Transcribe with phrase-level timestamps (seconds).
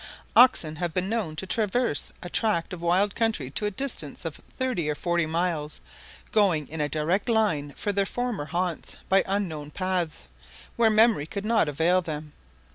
[0.35, 4.41] Oxen have been known to traverse a tract of wild country to a distance of
[4.57, 5.79] thirty or forty miles
[6.31, 10.27] going in a direct line for their former haunts by unknown paths,
[10.75, 12.33] where memory could not avail them.